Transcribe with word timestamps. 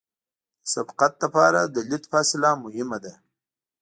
د 0.63 0.65
سبقت 0.73 1.13
لپاره 1.23 1.59
د 1.65 1.75
لید 1.89 2.03
فاصله 2.11 2.49
مهمه 2.63 2.97
ده 3.03 3.13